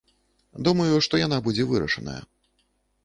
Думаю, 0.67 0.95
што 1.07 1.21
яна 1.25 1.37
будзе 1.49 1.63
вырашаная. 1.73 2.21